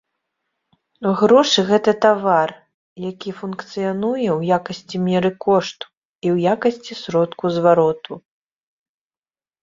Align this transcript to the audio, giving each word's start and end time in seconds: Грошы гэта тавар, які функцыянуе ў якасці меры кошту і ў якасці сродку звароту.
Грошы 1.19 1.59
гэта 1.71 1.91
тавар, 2.05 2.49
які 3.11 3.33
функцыянуе 3.41 4.25
ў 4.37 4.39
якасці 4.57 5.01
меры 5.09 5.31
кошту 5.45 5.85
і 6.25 6.27
ў 6.31 6.55
якасці 6.55 6.93
сродку 7.03 7.45
звароту. 7.59 8.13